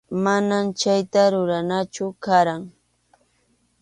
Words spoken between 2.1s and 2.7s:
karqan.